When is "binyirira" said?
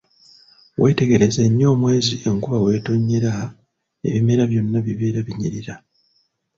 5.27-5.75